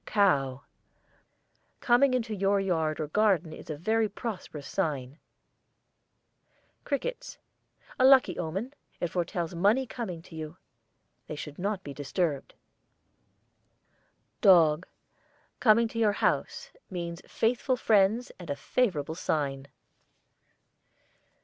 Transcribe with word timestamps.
COW. 0.07 0.63
Coming 1.79 2.15
in 2.15 2.23
your 2.23 2.59
yard 2.59 2.99
or 2.99 3.05
garden 3.05 3.53
a 3.53 3.75
very 3.75 4.09
prosperous 4.09 4.67
sign. 4.67 5.19
CRICKETS. 6.85 7.37
A 7.99 8.05
lucky 8.05 8.39
omen. 8.39 8.73
It 8.99 9.09
foretells 9.11 9.53
money 9.53 9.85
coming 9.85 10.23
to 10.23 10.35
you. 10.35 10.57
They 11.27 11.35
should 11.35 11.59
not 11.59 11.83
be 11.83 11.93
disturbed. 11.93 12.55
DOG. 14.41 14.87
Coming 15.59 15.87
to 15.89 15.99
your 15.99 16.13
house, 16.13 16.71
means 16.89 17.21
faithful 17.27 17.77
friends 17.77 18.31
and 18.39 18.49
a 18.49 18.55
favourable 18.55 19.13
sign. 19.13 19.67